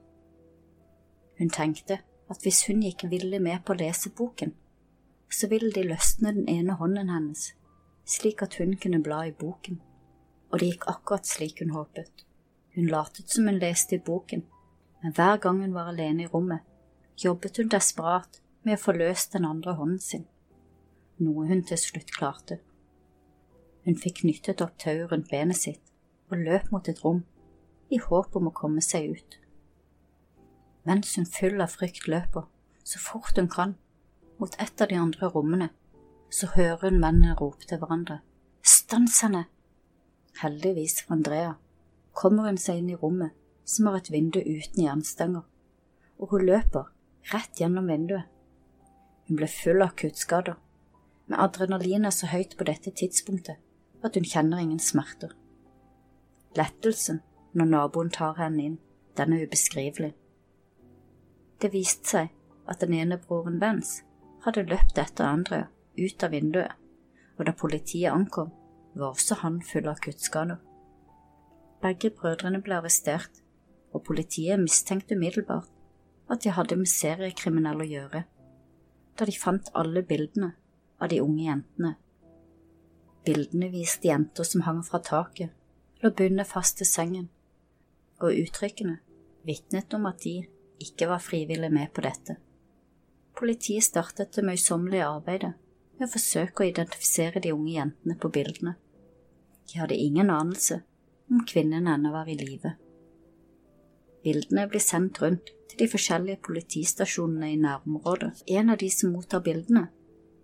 Hun 1.39 1.51
tenkte 1.51 2.01
at 2.31 2.43
hvis 2.43 2.67
hun 2.67 2.83
gikk 2.85 3.07
villig 3.11 3.41
med 3.43 3.65
på 3.65 3.73
å 3.73 3.81
lese 3.81 4.11
boken, 4.11 4.53
så 5.31 5.49
ville 5.49 5.73
de 5.73 5.87
løsne 5.89 6.35
den 6.35 6.49
ene 6.49 6.77
hånden 6.77 7.09
hennes, 7.09 7.53
slik 8.05 8.43
at 8.43 8.59
hun 8.61 8.77
kunne 8.77 9.03
bla 9.03 9.25
i 9.29 9.33
boken 9.33 9.81
og 10.51 10.59
det 10.59 10.73
gikk 10.73 10.87
akkurat 10.91 11.27
slik 11.27 11.63
hun 11.63 11.75
håpet. 11.75 12.27
Hun 12.75 12.91
latet 12.91 13.31
som 13.31 13.47
hun 13.47 13.59
leste 13.59 13.97
i 13.97 14.03
boken, 14.07 14.43
men 15.03 15.15
hver 15.15 15.39
gang 15.43 15.61
hun 15.63 15.75
var 15.75 15.91
alene 15.91 16.25
i 16.25 16.31
rommet, 16.31 16.63
jobbet 17.19 17.59
hun 17.59 17.71
desperat 17.71 18.41
med 18.63 18.77
å 18.77 18.83
få 18.83 18.95
løst 18.97 19.35
den 19.35 19.47
andre 19.47 19.75
hånden 19.79 20.03
sin, 20.03 20.27
noe 21.23 21.47
hun 21.49 21.63
til 21.67 21.79
slutt 21.81 22.13
klarte. 22.17 22.61
Hun 23.87 23.97
fikk 23.99 24.21
knyttet 24.23 24.63
opp 24.65 24.77
tauet 24.79 25.11
rundt 25.11 25.31
benet 25.31 25.59
sitt 25.59 25.83
og 26.31 26.43
løp 26.45 26.71
mot 26.71 26.89
et 26.89 27.01
rom, 27.05 27.25
i 27.91 27.99
håp 27.99 28.37
om 28.39 28.49
å 28.51 28.55
komme 28.55 28.83
seg 28.85 29.11
ut. 29.17 29.37
Mens 30.89 31.13
hun 31.19 31.29
full 31.29 31.61
av 31.61 31.75
frykt 31.75 32.09
løper, 32.09 32.47
så 32.85 32.99
fort 33.03 33.37
hun 33.37 33.51
kan, 33.51 33.77
mot 34.41 34.55
et 34.63 34.81
av 34.81 34.89
de 34.89 34.97
andre 34.97 35.29
rommene, 35.35 35.69
så 36.31 36.49
hører 36.55 36.89
hun 36.89 37.01
mennene 37.03 37.37
rope 37.39 37.67
til 37.67 37.83
hverandre. 37.83 38.21
Stans 38.63 39.21
henne! 39.25 39.45
Heldigvis 40.41 41.03
for 41.03 41.19
Andrea 41.19 41.57
kommer 42.17 42.49
hun 42.49 42.59
seg 42.61 42.81
inn 42.81 42.91
i 42.93 42.99
rommet, 42.99 43.35
som 43.65 43.89
har 43.89 44.01
et 44.01 44.11
vindu 44.13 44.41
uten 44.41 44.83
jernstenger, 44.83 45.45
og 46.19 46.33
hun 46.33 46.47
løper 46.47 46.89
rett 47.33 47.61
gjennom 47.61 47.91
vinduet. 47.91 48.27
Hun 49.29 49.39
ble 49.39 49.49
full 49.51 49.83
av 49.85 49.95
kuttskader, 50.01 50.57
men 51.29 51.39
adrenalinet 51.39 52.11
er 52.11 52.17
så 52.17 52.31
høyt 52.33 52.57
på 52.59 52.67
dette 52.67 52.91
tidspunktet 52.91 53.61
at 54.03 54.17
hun 54.17 54.27
kjenner 54.27 54.63
ingen 54.63 54.81
smerter. 54.83 55.35
Lettelsen 56.59 57.21
når 57.53 57.71
naboen 57.73 58.11
tar 58.15 58.37
henne 58.39 58.63
inn, 58.65 58.79
den 59.17 59.33
er 59.35 59.47
ubeskrivelig. 59.47 60.13
Det 61.61 61.73
viste 61.73 62.09
seg 62.15 62.31
at 62.71 62.81
den 62.81 62.95
ene 62.95 63.19
broren 63.19 63.59
Vens 63.61 64.01
hadde 64.45 64.69
løpt 64.69 64.99
etter 64.99 65.27
andre 65.27 65.65
ut 65.99 66.25
av 66.25 66.33
vinduet, 66.33 66.73
og 67.37 67.47
da 67.47 67.57
politiet 67.57 68.13
ankom, 68.13 68.53
var 68.95 69.15
også 69.15 69.41
han 69.43 69.61
full 69.63 69.89
av 69.91 70.01
kuttskader. 70.03 70.59
Begge 71.83 72.11
brødrene 72.15 72.61
ble 72.63 72.79
arrestert, 72.79 73.43
og 73.93 74.05
politiet 74.07 74.61
mistenkte 74.61 75.17
umiddelbart 75.19 75.69
at 76.31 76.45
de 76.45 76.53
hadde 76.55 76.79
med 76.79 76.91
seriekriminelle 76.91 77.85
å 77.85 77.91
gjøre, 77.91 78.23
da 79.19 79.27
de 79.27 79.35
fant 79.35 79.71
alle 79.75 80.03
bildene 80.07 80.53
av 81.01 81.11
de 81.11 81.21
unge 81.25 81.47
jentene. 81.47 81.95
Bildene 83.27 83.71
viste 83.73 84.09
jenter 84.09 84.47
som 84.47 84.65
hang 84.65 84.85
fra 84.87 85.01
taket, 85.05 85.51
lå 86.01 86.13
bundet 86.17 86.49
fast 86.49 86.79
til 86.79 86.89
sengen, 86.89 87.29
og 88.21 88.37
uttrykkene 88.37 88.99
vitnet 89.47 89.95
om 89.97 90.07
at 90.11 90.21
de 90.25 90.37
ikke 90.81 91.09
var 91.11 91.23
frivillig 91.25 91.71
med 91.73 91.93
på 91.95 92.05
dette. 92.05 92.37
Politiet 93.37 93.87
startet 93.87 94.35
det 94.37 94.45
møysommelige 94.45 95.07
arbeidet 95.07 95.55
med 95.97 96.07
å 96.09 96.13
forsøke 96.13 96.65
å 96.65 96.69
identifisere 96.69 97.41
de 97.41 97.53
unge 97.55 97.73
jentene 97.77 98.17
på 98.21 98.31
bildene. 98.33 98.75
De 99.71 99.81
hadde 99.81 99.97
ingen 99.97 100.33
anelse 100.33 100.81
om 101.31 101.45
kvinnen 101.47 101.89
ennå 101.89 102.13
var 102.13 102.29
i 102.29 102.37
live. 102.37 102.75
Bildene 104.25 104.67
blir 104.69 104.83
sendt 104.85 105.21
rundt 105.23 105.53
til 105.71 105.79
de 105.81 105.89
forskjellige 105.89 106.43
politistasjonene 106.45 107.53
i 107.53 107.61
nærområdet. 107.61 108.33
En 108.49 108.73
av 108.73 108.81
de 108.81 108.91
som 108.93 109.15
mottar 109.15 109.45
bildene, 109.45 109.87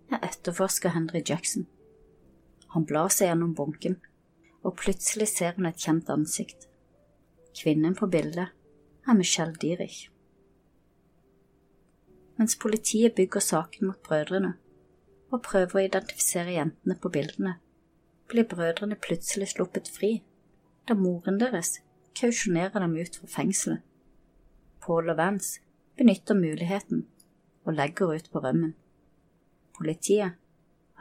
er 0.07 0.23
etterforsker 0.23 0.95
Henry 0.95 1.21
Jackson. 1.27 1.67
Han 2.73 2.87
blar 2.87 3.11
seg 3.13 3.29
gjennom 3.29 3.53
bunken, 3.57 3.97
og 4.63 4.77
plutselig 4.79 5.27
ser 5.33 5.57
han 5.57 5.67
et 5.69 5.83
kjent 5.83 6.09
ansikt. 6.13 6.69
Kvinnen 7.57 7.95
på 7.95 8.07
bildet 8.07 8.53
er 9.07 9.13
Michelle 9.17 9.55
Dierich. 9.61 10.09
Mens 12.37 12.55
politiet 12.55 13.15
bygger 13.15 13.39
saken 13.39 13.87
mot 13.87 14.01
brødrene, 14.05 14.53
og 15.31 15.41
prøver 15.43 15.79
å 15.79 15.85
identifisere 15.87 16.53
jentene 16.53 16.95
på 17.01 17.09
bildene, 17.09 17.55
blir 18.29 18.45
brødrene 18.47 18.95
plutselig 19.01 19.49
sluppet 19.55 19.89
fri 19.91 20.11
da 20.87 20.95
moren 20.95 21.39
deres 21.41 21.79
kausjonerer 22.19 22.79
dem 22.83 22.93
ut 22.95 23.17
fra 23.19 23.29
fengselet. 23.31 23.81
Paul 24.81 25.09
og 25.09 25.17
Vance 25.17 25.61
benytter 25.97 26.37
muligheten 26.37 27.07
og 27.65 27.73
legger 27.73 28.13
ut 28.15 28.29
på 28.31 28.43
rømmen. 28.43 28.75
Politiet 29.77 30.37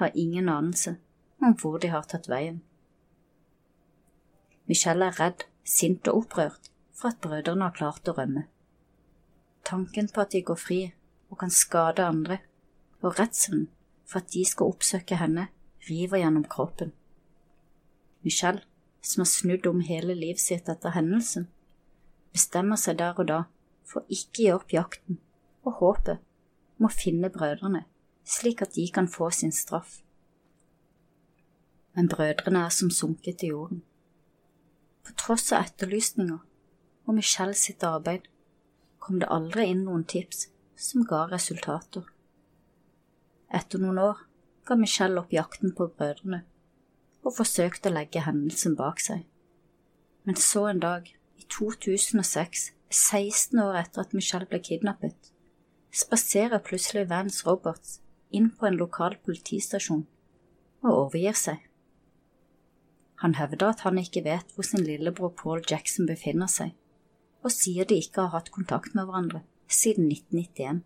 har 0.01 0.11
ingen 0.15 0.49
anelse 0.49 0.97
om 1.43 1.55
hvor 1.61 1.79
de 1.79 1.93
har 1.93 2.09
tatt 2.09 2.31
veien. 2.33 2.63
Michelle 4.67 5.07
er 5.07 5.21
redd, 5.21 5.47
sint 5.67 6.09
og 6.09 6.23
opprørt 6.23 6.71
for 6.97 7.13
at 7.13 7.21
brødrene 7.23 7.67
har 7.67 7.75
klart 7.77 8.09
å 8.09 8.15
rømme. 8.17 8.47
Tanken 9.67 10.09
på 10.09 10.23
at 10.23 10.33
de 10.33 10.45
går 10.47 10.61
fri 10.61 10.81
og 11.31 11.41
kan 11.43 11.51
skade 11.51 12.07
andre, 12.07 12.39
og 13.03 13.19
redselen 13.19 13.67
for 14.07 14.23
at 14.23 14.31
de 14.33 14.45
skal 14.47 14.71
oppsøke 14.71 15.19
henne, 15.19 15.49
river 15.91 16.23
gjennom 16.23 16.47
kroppen. 16.51 16.93
Michelle, 18.23 18.63
som 19.03 19.23
har 19.23 19.31
snudd 19.31 19.67
om 19.67 19.83
hele 19.87 20.15
livet 20.15 20.43
sitt 20.43 20.71
etter 20.71 20.95
hendelsen, 20.95 21.49
bestemmer 22.35 22.79
seg 22.81 22.99
der 23.03 23.19
og 23.19 23.29
da 23.31 23.43
for 23.87 24.07
ikke 24.11 24.43
gi 24.43 24.49
opp 24.55 24.73
jakten 24.75 25.21
og 25.67 25.79
håpet 25.81 26.23
om 26.79 26.89
å 26.89 26.93
finne 26.93 27.31
brødrene, 27.33 27.85
slik 28.27 28.63
at 28.63 28.75
de 28.75 28.87
kan 28.93 29.11
få 29.11 29.31
sin 29.35 29.55
straff. 29.55 30.01
Men 31.95 32.11
brødrene 32.13 32.67
er 32.67 32.75
som 32.75 32.91
sunket 32.93 33.47
i 33.47 33.53
jorden. 33.55 33.83
På 35.07 35.13
tross 35.15 35.53
av 35.55 35.63
etterlysninger 35.69 36.39
og 37.07 37.15
Michelle 37.15 37.55
sitt 37.55 37.85
arbeid 37.87 38.25
kom 38.99 39.21
det 39.23 39.29
aldri 39.31 39.69
inn 39.71 39.85
noen 39.87 40.03
tips 40.11 40.49
som 40.87 41.05
ga 41.07 41.21
resultater. 41.31 42.03
Etter 43.55 43.79
noen 43.79 44.01
år 44.03 44.25
ga 44.67 44.75
Michelle 44.81 45.23
opp 45.23 45.31
jakten 45.31 45.71
på 45.79 45.87
brødrene 45.93 46.41
og 47.23 47.37
forsøkte 47.37 47.93
å 47.93 47.95
legge 47.95 48.25
hendelsen 48.27 48.75
bak 48.79 48.99
seg. 49.03 49.23
Men 50.27 50.39
så 50.43 50.65
en 50.73 50.83
dag, 50.83 51.07
i 51.39 51.47
2006, 51.55 52.67
16 52.91 53.63
år 53.63 53.79
etter 53.85 54.03
at 54.03 54.15
Michelle 54.15 54.51
ble 54.51 54.59
kidnappet, 54.59 55.31
spaserer 55.95 56.63
plutselig 56.67 57.07
Vance 57.11 57.47
Roberts 57.47 58.01
inn 58.35 58.51
på 58.51 58.67
en 58.67 58.79
lokal 58.83 59.15
politistasjon 59.23 60.07
og 60.83 60.91
overgir 60.91 61.39
seg. 61.39 61.63
Han 63.23 63.37
hevder 63.39 63.73
at 63.73 63.85
han 63.87 63.99
ikke 63.99 64.25
vet 64.27 64.51
hvor 64.55 64.67
sin 64.67 64.85
lillebror 64.85 65.33
Paul 65.37 65.63
Jackson 65.71 66.09
befinner 66.09 66.51
seg, 66.53 66.75
og 67.43 67.55
sier 67.55 67.89
de 67.89 67.97
ikke 68.03 68.27
har 68.27 68.35
hatt 68.37 68.53
kontakt 68.53 68.95
med 68.95 69.09
hverandre 69.09 69.43
siden 69.73 70.11
1991. 70.13 70.83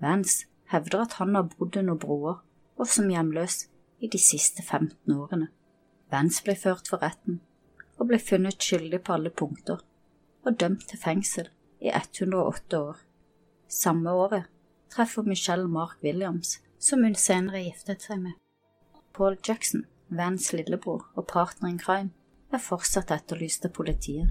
Vance 0.00 0.46
hevder 0.70 1.06
at 1.06 1.18
han 1.20 1.34
har 1.34 1.48
bodd 1.56 1.76
under 1.80 1.98
broer 1.98 2.42
og 2.76 2.88
som 2.90 3.10
hjemløs 3.10 3.66
i 4.00 4.08
de 4.12 4.18
siste 4.20 4.62
15 4.62 5.14
årene. 5.14 5.48
Vance 6.12 6.44
ble 6.44 6.54
ført 6.58 6.88
for 6.90 7.02
retten 7.02 7.40
og 7.96 8.10
ble 8.10 8.18
funnet 8.20 8.62
skyldig 8.62 9.00
på 9.02 9.16
alle 9.16 9.32
punkter 9.32 9.82
og 10.46 10.60
dømt 10.60 10.86
til 10.90 11.00
fengsel 11.00 11.48
i 11.80 11.90
108 11.90 12.78
år. 12.78 13.00
Samme 13.68 14.12
året 14.12 14.46
treffer 14.92 15.26
Michelle 15.26 15.68
Mark 15.68 15.98
Williams, 16.04 16.60
som 16.78 17.02
hun 17.02 17.16
senere 17.18 17.64
giftet 17.64 18.04
seg 18.06 18.20
med. 18.22 18.36
Paul 19.16 19.36
Jackson, 19.48 19.86
Vans 20.08 20.52
lillebror 20.52 21.08
og 21.14 21.26
partner 21.26 21.68
in 21.70 21.78
crime, 21.82 22.12
er 22.52 22.62
fortsatt 22.62 23.10
etterlyst 23.10 23.66
av 23.66 23.74
politiet. 23.74 24.30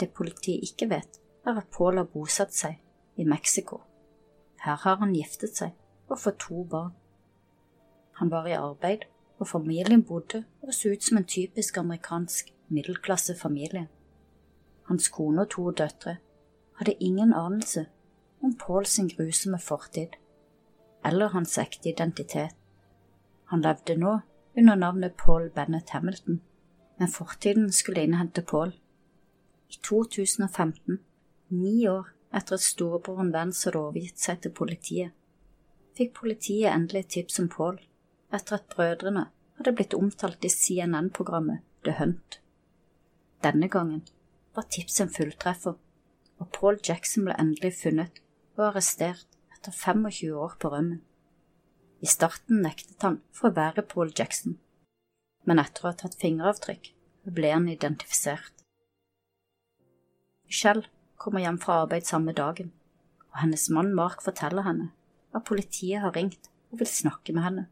Det 0.00 0.12
politiet 0.14 0.62
ikke 0.70 0.90
vet, 0.94 1.18
er 1.46 1.58
at 1.58 1.72
Paul 1.74 1.98
har 1.98 2.10
bosatt 2.10 2.54
seg 2.54 2.78
i 3.18 3.26
Mexico 3.26 3.82
her 4.62 4.76
har 4.76 5.00
han 5.00 5.14
giftet 5.14 5.56
seg 5.58 5.72
og 6.08 6.20
fått 6.22 6.38
to 6.44 6.62
barn. 6.70 6.92
Han 8.20 8.30
var 8.30 8.46
i 8.46 8.54
arbeid, 8.54 9.08
og 9.42 9.48
familien 9.50 10.04
bodde 10.06 10.44
og 10.62 10.74
så 10.76 10.92
ut 10.92 11.02
som 11.02 11.18
en 11.18 11.26
typisk 11.26 11.78
amerikansk 11.80 12.52
middelklassefamilie. 12.70 13.88
Hans 14.86 15.08
kone 15.10 15.42
og 15.42 15.50
to 15.50 15.64
døtre 15.70 16.16
hadde 16.78 16.94
ingen 17.00 17.34
anelse 17.34 17.88
om 18.42 18.54
Pauls 18.58 19.00
grusomme 19.16 19.58
fortid 19.58 20.14
eller 21.04 21.34
hans 21.34 21.58
ekte 21.58 21.90
identitet. 21.90 22.54
Han 23.52 23.60
levde 23.60 23.98
nå 24.00 24.12
under 24.56 24.76
navnet 24.80 25.16
Paul 25.20 25.50
Bennett 25.52 25.90
Hamilton, 25.92 26.40
men 26.96 27.08
fortiden 27.08 27.72
skulle 27.72 28.02
innhente 28.02 28.42
Paul. 28.42 28.72
I 29.68 29.76
2015, 29.88 30.98
ni 31.48 31.88
år 31.88 32.08
etter 32.32 32.56
at 32.56 32.64
storebroren 32.64 33.32
Vance 33.34 33.68
hadde 33.68 33.82
overgitt 33.82 34.24
seg 34.24 34.40
til 34.40 34.54
politiet, 34.56 35.12
fikk 35.92 36.14
politiet 36.22 36.72
endelig 36.72 37.04
tips 37.12 37.38
om 37.44 37.52
Paul 37.52 37.76
etter 38.32 38.56
at 38.56 38.72
brødrene 38.72 39.26
hadde 39.58 39.76
blitt 39.76 39.98
omtalt 40.00 40.48
i 40.48 40.54
CNN-programmet 40.56 41.60
The 41.84 41.98
Hunt. 42.00 42.40
Denne 43.44 43.68
gangen 43.68 44.06
var 44.56 44.70
tipset 44.72 45.10
en 45.10 45.14
fulltreffer, 45.20 45.76
og 46.40 46.52
Paul 46.56 46.80
Jackson 46.80 47.28
ble 47.28 47.36
endelig 47.36 47.74
funnet 47.82 48.24
og 48.56 48.70
arrestert 48.70 49.28
etter 49.52 49.76
25 49.76 50.32
år 50.40 50.56
på 50.56 50.72
rømmen. 50.72 51.02
I 52.02 52.08
starten 52.10 52.64
nektet 52.64 53.04
han 53.06 53.20
for 53.30 53.50
å 53.52 53.54
være 53.54 53.84
Paul 53.86 54.10
Jackson, 54.18 54.56
men 55.46 55.62
etter 55.62 55.84
å 55.84 55.92
ha 55.92 55.98
tatt 56.00 56.18
fingeravtrykk 56.18 56.90
ble 57.36 57.52
han 57.54 57.68
identifisert. 57.70 58.64
Michelle 60.50 60.88
kommer 61.22 61.44
hjem 61.44 61.60
fra 61.62 61.84
arbeid 61.84 62.08
samme 62.08 62.34
dagen, 62.34 62.72
og 63.30 63.38
hennes 63.44 63.68
mann 63.70 63.94
Mark 63.94 64.24
forteller 64.26 64.66
henne 64.66 64.90
at 65.30 65.46
politiet 65.46 66.02
har 66.02 66.14
ringt 66.18 66.50
og 66.72 66.82
vil 66.82 66.90
snakke 66.90 67.36
med 67.36 67.46
henne. 67.46 67.64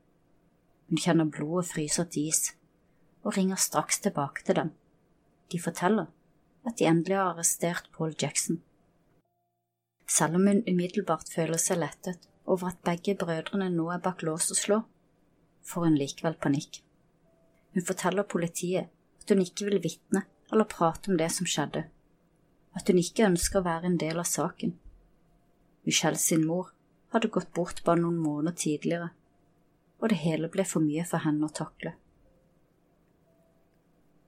Hun 0.87 1.03
kjenner 1.03 1.27
blodet 1.27 1.67
fryse 1.73 2.07
til 2.15 2.31
is, 2.31 2.55
og 3.27 3.35
ringer 3.37 3.59
straks 3.59 3.99
tilbake 4.07 4.47
til 4.47 4.61
dem. 4.63 4.73
De 5.51 5.59
forteller 5.59 6.07
at 6.67 6.79
de 6.79 6.87
endelig 6.87 7.19
har 7.19 7.35
arrestert 7.35 7.91
Paul 7.97 8.15
Jackson. 8.15 8.63
Selv 10.07 10.39
om 10.39 10.47
hun 10.47 10.63
umiddelbart 10.71 11.31
føler 11.35 11.59
seg 11.59 11.83
lettet 11.83 12.31
over 12.51 12.73
at 12.73 12.83
begge 12.87 13.15
brødrene 13.19 13.69
nå 13.71 13.87
er 13.95 14.03
bak 14.03 14.25
lås 14.27 14.51
og 14.51 14.59
slå, 14.59 14.79
får 15.63 15.87
hun 15.87 15.99
likevel 16.01 16.35
panikk. 16.43 16.81
Hun 17.75 17.87
forteller 17.87 18.27
politiet 18.27 18.91
at 19.21 19.31
hun 19.31 19.43
ikke 19.45 19.69
vil 19.69 19.83
vitne 19.85 20.25
eller 20.51 20.67
prate 20.67 21.13
om 21.13 21.19
det 21.21 21.31
som 21.31 21.47
skjedde, 21.47 21.85
at 22.75 22.91
hun 22.91 22.99
ikke 22.99 23.29
ønsker 23.29 23.61
å 23.61 23.69
være 23.69 23.91
en 23.91 24.01
del 24.03 24.19
av 24.19 24.27
saken. 24.27 24.75
Michelle 25.87 26.19
sin 26.19 26.43
mor 26.47 26.73
hadde 27.15 27.31
gått 27.31 27.53
bort 27.55 27.85
bare 27.87 28.03
noen 28.03 28.19
måneder 28.19 28.59
tidligere, 28.59 29.11
og 30.03 30.11
det 30.11 30.23
hele 30.25 30.51
ble 30.51 30.67
for 30.67 30.83
mye 30.83 31.07
for 31.07 31.23
henne 31.23 31.47
å 31.47 31.55
takle. 31.55 31.95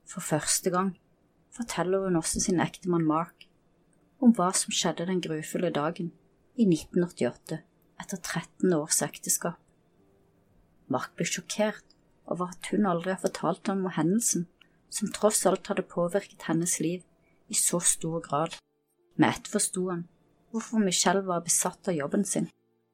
For 0.06 0.22
første 0.22 0.70
gang 0.70 0.94
forteller 1.56 2.06
hun 2.06 2.20
også 2.20 2.42
sin 2.44 2.62
ektemann 2.62 3.06
Mark 3.08 3.48
om 4.22 4.34
hva 4.36 4.52
som 4.54 4.74
skjedde 4.74 5.08
den 5.08 5.22
grufulle 5.24 5.72
dagen 5.74 6.12
i 6.54 6.68
1988 6.68 7.62
etter 8.02 8.20
13 8.20 8.74
års 8.76 9.00
ekteskap. 9.04 9.58
Mark 10.92 11.14
ble 11.16 11.26
sjokkert 11.28 11.96
over 12.30 12.52
at 12.52 12.72
hun 12.72 12.88
aldri 12.88 13.14
har 13.14 13.22
fortalt 13.22 13.70
ham 13.70 13.86
om 13.86 13.96
hendelsen 13.96 14.48
som 14.92 15.12
tross 15.14 15.44
alt 15.48 15.70
hadde 15.70 15.88
påvirket 15.88 16.48
hennes 16.50 16.78
liv 16.84 17.04
i 17.48 17.56
så 17.56 17.80
stor 17.80 18.20
grad. 18.24 18.58
Med 19.16 19.28
ett 19.30 19.48
forsto 19.48 19.88
han 19.90 20.08
hvorfor 20.52 20.84
Michelle 20.84 21.24
var 21.24 21.44
besatt 21.46 21.88
av 21.88 21.96
jobben 21.96 22.26
sin 22.28 22.50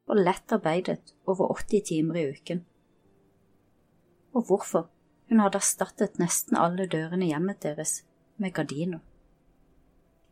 og 0.08 0.20
lett 0.20 0.52
arbeidet 0.54 1.12
over 1.28 1.50
80 1.52 1.82
timer 1.90 2.16
i 2.16 2.28
uken, 2.32 2.62
og 4.32 4.46
hvorfor 4.48 4.86
hun 5.28 5.42
hadde 5.42 5.60
erstattet 5.60 6.16
nesten 6.22 6.56
alle 6.56 6.86
dørene 6.88 7.26
i 7.26 7.32
hjemmet 7.32 7.60
deres 7.60 7.98
med 8.40 8.54
gardiner. 8.56 9.02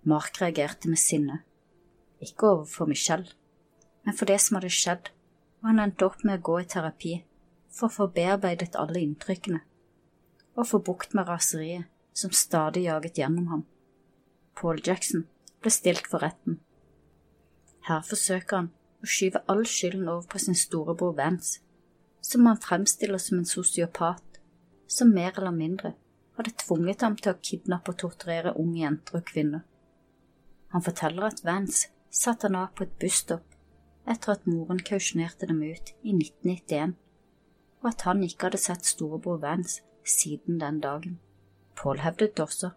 Mark 0.09 0.40
reagerte 0.40 0.88
med 0.88 1.02
sinne, 1.02 1.40
ikke 2.23 2.54
overfor 2.54 2.88
Michelle, 2.88 3.28
men 4.06 4.14
for 4.14 4.30
det 4.30 4.38
som 4.42 4.56
hadde 4.56 4.70
skjedd, 4.70 5.08
og 5.60 5.72
han 5.72 5.82
endte 5.82 6.06
opp 6.06 6.22
med 6.25 6.38
å 6.38 6.46
gå 6.48 6.60
i 6.62 6.68
terapi 6.70 7.14
for 7.75 7.88
å 7.88 7.94
få 7.96 8.06
bearbeidet 8.14 8.78
alle 8.78 9.02
inntrykkene 9.02 9.64
og 10.56 10.68
få 10.70 10.78
bukt 10.80 11.12
med 11.12 11.28
raseriet 11.28 11.90
som 12.16 12.32
stadig 12.32 12.86
jaget 12.86 13.18
gjennom 13.20 13.50
ham. 13.50 13.64
Paul 14.56 14.78
Jackson 14.80 15.26
ble 15.60 15.72
stilt 15.75 16.06
for 16.08 16.25
retten. 16.25 16.60
Her 17.88 18.00
forsøker 18.06 18.62
han 18.62 18.70
å 19.04 19.10
skyve 19.10 19.42
all 19.52 19.66
skylden 19.68 20.08
over 20.08 20.25
på 20.30 20.40
sin 20.40 20.56
storebror 20.56 21.12
Vance, 21.18 21.60
som 22.25 22.46
han 22.48 22.62
fremstiller 22.62 23.20
som 23.20 23.42
en 23.42 23.50
sosiopat 23.50 24.40
som 24.88 25.12
mer 25.12 25.34
eller 25.36 25.52
mindre 25.52 25.92
hadde 26.38 26.54
tvunget 26.62 27.04
ham 27.04 27.19
til 27.21 27.34
å 27.34 27.42
kidnappe 27.50 27.92
og 27.92 28.00
torturere 28.00 28.54
unge 28.56 28.80
jenter 28.80 29.21
og 29.21 29.28
kvinner. 29.28 29.66
Han 30.73 30.84
forteller 30.84 31.28
at 31.28 31.45
Vance 31.45 31.92
satte 32.10 32.49
han 32.49 32.58
av 32.62 32.73
på 32.76 32.86
et 32.86 32.97
busstopp 33.02 33.55
etter 34.06 34.36
at 34.36 34.47
moren 34.47 34.78
kausjonerte 34.78 35.49
dem 35.50 35.62
ut 35.62 35.92
i 36.02 36.14
1991, 36.14 36.97
og 37.82 37.90
at 37.92 38.06
han 38.08 38.23
ikke 38.25 38.49
hadde 38.49 38.62
sett 38.62 38.86
storebror 38.86 39.42
Vance 39.42 39.82
siden 40.06 40.60
den 40.62 40.80
dagen. 40.80 41.21
Paul 41.76 42.00
hevdet 42.00 42.40
også 42.40 42.73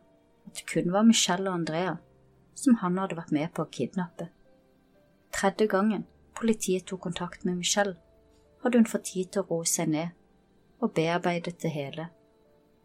at 0.47 0.55
det 0.57 0.67
kun 0.69 0.93
var 0.93 1.05
Michelle 1.07 1.49
og 1.49 1.61
Andrea 1.61 1.97
som 2.59 2.79
han 2.81 2.97
hadde 2.99 3.17
vært 3.19 3.33
med 3.35 3.51
på 3.55 3.63
å 3.63 3.71
kidnappe. 3.71 4.29
Tredje 5.35 5.69
gangen 5.71 6.05
politiet 6.39 6.87
tok 6.89 7.03
kontakt 7.07 7.45
med 7.47 7.59
Michelle, 7.59 7.97
hadde 8.63 8.79
hun 8.79 8.89
fått 8.89 9.09
tid 9.11 9.31
til 9.31 9.43
å 9.43 9.49
roe 9.49 9.67
seg 9.67 9.91
ned 9.93 10.15
og 10.79 10.93
bearbeidet 10.95 11.57
det 11.63 11.71
hele, 11.73 12.09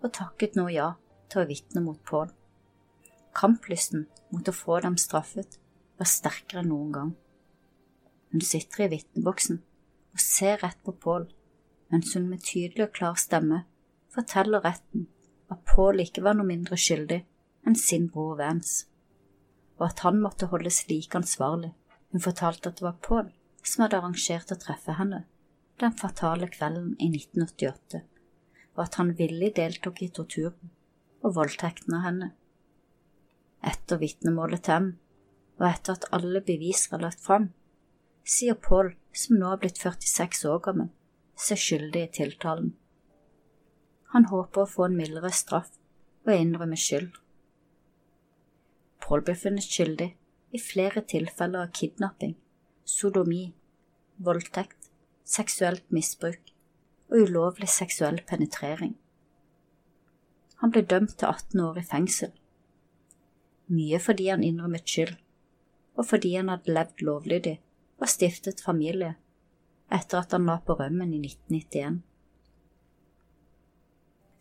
og 0.03 0.15
takket 0.15 0.57
nå 0.59 0.69
ja 0.75 0.93
til 1.31 1.43
å 1.43 1.49
vitne 1.51 1.83
mot 1.85 2.01
Paul. 2.07 2.31
Kamplysten 3.35 4.07
mot 4.31 4.49
å 4.51 4.55
få 4.55 4.81
dem 4.85 4.99
straffet 5.01 5.59
var 5.99 6.11
sterkere 6.11 6.63
enn 6.63 6.71
noen 6.71 6.91
gang. 6.95 7.13
Hun 8.35 8.43
sitter 8.43 8.89
i 8.89 8.91
vitneboksen 8.97 9.61
og 10.11 10.23
ser 10.23 10.59
rett 10.65 10.81
på 10.83 10.91
Pål, 11.05 11.29
mens 11.95 12.17
hun 12.17 12.25
med 12.27 12.43
tydelig 12.43 12.89
og 12.89 12.97
klar 12.97 13.21
stemme 13.21 13.61
forteller 14.11 14.65
retten 14.65 15.05
at 15.55 15.63
Pål 15.71 16.03
ikke 16.03 16.25
var 16.27 16.35
noe 16.35 16.49
mindre 16.49 16.75
skyldig 16.75 17.21
enn 17.63 17.79
sin 17.79 18.09
bror 18.11 18.35
Vance, 18.41 18.89
og 19.79 19.87
at 19.87 20.03
han 20.03 20.19
måtte 20.19 20.51
holdes 20.51 20.83
like 20.91 21.15
ansvarlig. 21.15 21.71
Hun 22.11 22.27
fortalte 22.27 22.73
at 22.73 22.83
det 22.83 22.89
var 22.89 22.99
Pål 23.07 23.31
som 23.63 23.85
hadde 23.85 24.03
arrangert 24.03 24.51
å 24.51 24.59
treffe 24.67 24.99
henne 24.99 25.23
den 25.79 25.95
fatale 26.03 26.51
kvelden 26.51 26.93
i 26.99 27.13
1988, 27.15 28.03
og 28.75 28.83
at 28.89 28.99
han 28.99 29.15
villig 29.19 29.55
deltok 29.63 30.03
i 30.03 30.11
torturen 30.19 30.75
og 31.23 31.39
voldtekten 31.39 31.95
av 31.99 32.09
henne. 32.11 32.35
Etter 33.63 34.03
vitnemålet 34.03 34.67
til 34.67 34.83
M, 34.83 34.95
og 35.63 35.71
etter 35.71 35.95
at 35.95 36.11
alle 36.19 36.43
bevis 36.43 36.89
var 36.91 37.07
lagt 37.07 37.23
fram, 37.23 37.53
sier 38.25 38.57
Paul, 38.57 38.95
som 39.13 39.37
nå 39.39 39.51
er 39.53 39.61
blitt 39.61 39.81
46 39.81 40.45
år 40.49 40.63
gammel, 40.65 40.89
seg 41.37 41.61
skyldig 41.61 42.03
i 42.07 42.13
tiltalen. 42.19 42.73
Han 44.15 44.29
håper 44.31 44.65
å 44.65 44.71
få 44.71 44.87
en 44.87 44.97
mildere 44.97 45.33
straff 45.35 45.75
og 46.25 46.33
innrømme 46.33 46.79
skyld. 46.81 47.11
Paul 49.05 49.25
ble 49.27 49.35
funnet 49.37 49.67
skyldig 49.69 50.15
i 50.55 50.61
flere 50.63 51.03
tilfeller 51.05 51.67
av 51.67 51.75
kidnapping, 51.77 52.37
sodomi, 52.89 53.53
voldtekt, 54.17 54.89
seksuelt 55.25 55.85
misbruk 55.93 56.55
og 57.11 57.27
ulovlig 57.27 57.69
seksuell 57.69 58.23
penetrering. 58.29 58.95
Han 60.63 60.73
ble 60.73 60.85
dømt 60.89 61.19
til 61.19 61.29
18 61.29 61.61
år 61.61 61.83
i 61.83 61.85
fengsel, 61.91 62.33
mye 63.69 64.01
fordi 64.01 64.31
han 64.31 64.45
innrømmet 64.47 64.89
skyld, 64.89 65.17
og 65.99 66.09
fordi 66.09 66.35
han 66.39 66.49
hadde 66.53 66.73
levd 66.73 67.05
lovlydig 67.05 67.59
og 68.01 68.11
stiftet 68.11 68.63
familie 68.65 69.15
etter 69.93 70.21
at 70.21 70.35
han 70.35 70.49
la 70.49 70.59
på 70.65 70.77
rømmen 70.79 71.13
i 71.15 71.21
1991. 71.23 72.01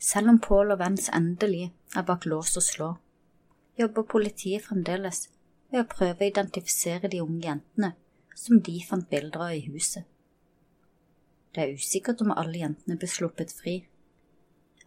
Selv 0.03 0.33
om 0.33 0.39
Paul 0.39 0.73
og 0.73 0.79
Vens 0.81 1.09
endelig 1.15 1.69
er 1.95 2.05
bak 2.07 2.25
lås 2.25 2.57
og 2.59 2.65
slå, 2.65 2.89
jobber 3.79 4.07
politiet 4.15 4.65
fremdeles 4.65 5.27
ved 5.71 5.83
å 5.83 5.89
prøve 5.89 6.25
å 6.25 6.31
identifisere 6.31 7.11
de 7.11 7.21
unge 7.23 7.47
jentene 7.47 7.93
som 8.35 8.59
de 8.65 8.75
fant 8.87 9.07
bilder 9.09 9.45
av 9.47 9.55
i 9.55 9.63
huset. 9.67 10.03
Det 11.53 11.63
er 11.63 11.77
usikkert 11.77 12.21
om 12.25 12.33
alle 12.33 12.63
jentene 12.63 12.97
ble 12.97 13.09
sluppet 13.09 13.53
fri, 13.53 13.77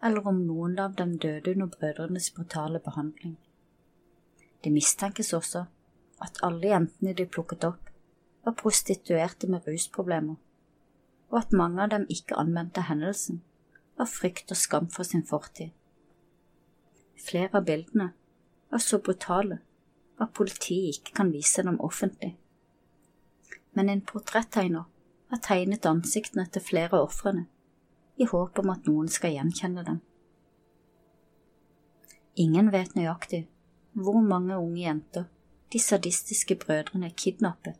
eller 0.03 0.27
om 0.27 0.43
noen 0.45 0.77
av 0.83 0.95
dem 0.99 1.15
døde 1.17 1.53
under 1.55 1.71
brødrenes 1.71 2.29
brutale 2.35 2.81
behandling. 2.83 3.37
Det 4.63 4.73
mistenkes 4.73 5.33
også 5.33 5.65
at 6.23 6.41
alle 6.43 6.73
jentene 6.73 7.15
de 7.17 7.25
plukket 7.25 7.65
opp, 7.69 7.86
var 8.47 8.53
prostituerte 8.53 9.47
med 9.47 9.65
rusproblemer, 9.67 10.35
og 11.29 11.37
at 11.37 11.51
mange 11.51 11.83
av 11.83 11.89
dem 11.91 12.05
ikke 12.07 12.37
anmeldte 12.39 12.85
hendelsen 12.87 13.41
av 13.99 14.07
frykt 14.07 14.53
og 14.55 14.59
skam 14.61 14.85
for 14.93 15.03
sin 15.03 15.25
fortid. 15.27 15.73
Flere 17.19 17.59
av 17.59 17.65
bildene 17.67 18.13
var 18.71 18.79
så 18.79 19.01
brutale 19.03 19.57
at 20.23 20.31
politiet 20.37 20.95
ikke 20.95 21.17
kan 21.17 21.33
vise 21.33 21.65
dem 21.67 21.79
offentlig, 21.83 22.37
men 23.75 23.91
en 23.91 24.03
portrettegner 24.11 24.85
har 25.33 25.41
tegnet 25.43 25.89
ansiktene 25.89 26.45
til 26.47 26.63
flere 26.63 27.01
av 27.01 27.09
ofrene 27.09 27.43
i 28.15 28.29
håp 28.31 28.61
om 28.63 28.71
at 28.71 28.87
noen 28.87 29.09
skal 29.11 29.35
gjenkjenne 29.35 29.83
dem. 29.89 29.97
Ingen 32.39 32.71
vet 32.71 32.95
nøyaktig 32.95 33.41
hvor 33.91 34.21
mange 34.23 34.55
unge 34.55 34.85
jenter 34.85 35.27
de 35.73 35.83
sadistiske 35.83 36.55
brødrene 36.63 37.11
kidnappet 37.11 37.75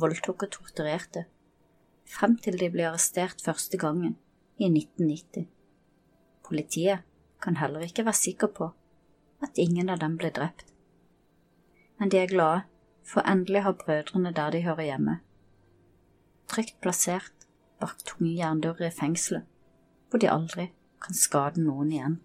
voldtok 0.00 0.46
og 0.46 0.52
torturerte, 0.56 1.24
frem 2.10 2.36
til 2.38 2.58
de 2.60 2.68
ble 2.70 2.86
arrestert 2.88 3.42
første 3.44 3.78
gangen 3.80 4.16
i 4.58 4.68
1990. 4.68 5.46
Politiet 6.44 7.04
kan 7.42 7.58
heller 7.60 7.84
ikke 7.86 8.04
være 8.04 8.20
sikker 8.20 8.50
på 8.58 8.70
at 9.44 9.58
ingen 9.60 9.90
av 9.92 10.00
dem 10.02 10.16
ble 10.20 10.30
drept. 10.34 10.66
Men 11.98 12.10
de 12.10 12.20
er 12.20 12.30
glade 12.30 12.64
for 13.04 13.24
endelig 13.28 13.62
har 13.62 13.76
brødrene 13.78 14.32
der 14.32 14.50
de 14.50 14.62
hører 14.64 14.88
hjemme. 14.88 15.18
Trygt 16.48 16.80
plassert 16.80 17.48
bak 17.80 18.00
tunge 18.04 18.34
jerndører 18.38 18.88
i 18.88 18.94
fengselet, 18.94 19.44
hvor 20.08 20.18
de 20.18 20.30
aldri 20.30 20.70
kan 21.04 21.16
skade 21.16 21.62
noen 21.62 21.92
igjen. 21.92 22.20